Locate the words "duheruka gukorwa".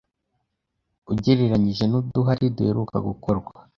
2.55-3.53